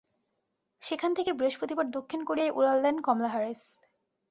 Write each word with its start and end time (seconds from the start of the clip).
সেখান 0.81 1.11
থেকে 1.13 1.31
বৃহস্পতিবার 1.33 1.85
দক্ষিণ 1.91 2.21
কোরিয়ায় 2.25 2.55
উড়াল 2.57 2.77
দেন 2.83 2.95
কমলা 3.01 3.29
হ্যারিস। 3.29 3.61